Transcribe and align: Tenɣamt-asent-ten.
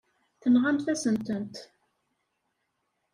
Tenɣamt-asent-ten. 0.41 1.51